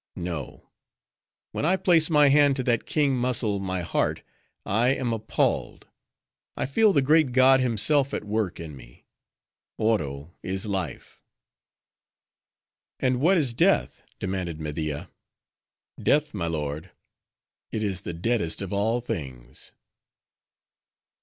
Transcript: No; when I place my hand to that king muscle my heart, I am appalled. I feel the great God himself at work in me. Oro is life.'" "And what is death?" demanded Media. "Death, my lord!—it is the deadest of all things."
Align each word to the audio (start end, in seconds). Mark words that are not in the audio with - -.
No; 0.17 0.71
when 1.51 1.63
I 1.63 1.75
place 1.75 2.09
my 2.09 2.29
hand 2.29 2.55
to 2.55 2.63
that 2.63 2.87
king 2.87 3.15
muscle 3.15 3.59
my 3.59 3.81
heart, 3.81 4.23
I 4.65 4.95
am 4.95 5.13
appalled. 5.13 5.85
I 6.57 6.65
feel 6.65 6.91
the 6.91 7.03
great 7.03 7.33
God 7.33 7.59
himself 7.59 8.11
at 8.11 8.23
work 8.23 8.59
in 8.59 8.75
me. 8.75 9.05
Oro 9.77 10.33
is 10.41 10.65
life.'" 10.65 11.21
"And 12.99 13.21
what 13.21 13.37
is 13.37 13.53
death?" 13.53 14.01
demanded 14.17 14.59
Media. 14.59 15.11
"Death, 16.01 16.33
my 16.33 16.47
lord!—it 16.47 17.83
is 17.83 18.01
the 18.01 18.13
deadest 18.13 18.63
of 18.63 18.73
all 18.73 19.01
things." 19.01 19.71